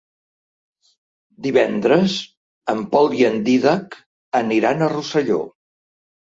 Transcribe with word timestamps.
Divendres 1.45 2.15
en 2.73 2.81
Pol 2.95 3.13
i 3.19 3.21
en 3.29 3.37
Dídac 3.51 3.99
aniran 4.41 4.81
a 4.81 4.91
Rosselló. 4.97 5.39